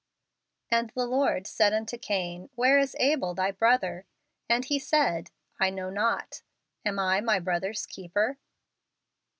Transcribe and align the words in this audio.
"And 0.71 0.89
the 0.95 1.05
Lord 1.05 1.45
said 1.45 1.73
unto 1.73 1.95
Cain, 1.95 2.49
IMiere 2.57 2.81
is 2.81 2.95
Abel 2.99 3.35
thy 3.35 3.51
brother? 3.51 4.07
And 4.49 4.65
he 4.65 4.79
said, 4.79 5.29
I 5.59 5.69
know 5.69 5.91
not: 5.91 6.41
am 6.83 6.97
I 6.97 7.21
my 7.21 7.37
brother's 7.39 7.85
keeper? 7.85 8.39